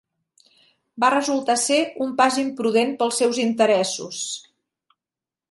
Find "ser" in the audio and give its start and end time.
1.63-1.77